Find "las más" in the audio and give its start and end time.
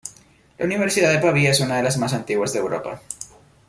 1.83-2.13